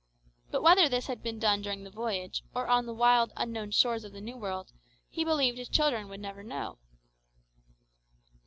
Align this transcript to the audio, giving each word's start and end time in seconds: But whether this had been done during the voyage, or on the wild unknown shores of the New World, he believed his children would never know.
But 0.49 0.63
whether 0.63 0.89
this 0.89 1.05
had 1.05 1.21
been 1.21 1.37
done 1.37 1.61
during 1.61 1.83
the 1.83 1.91
voyage, 1.91 2.41
or 2.55 2.67
on 2.67 2.87
the 2.87 2.93
wild 2.95 3.31
unknown 3.37 3.69
shores 3.69 4.03
of 4.03 4.13
the 4.13 4.19
New 4.19 4.35
World, 4.35 4.71
he 5.11 5.23
believed 5.23 5.59
his 5.59 5.69
children 5.69 6.09
would 6.09 6.19
never 6.21 6.41
know. 6.41 6.79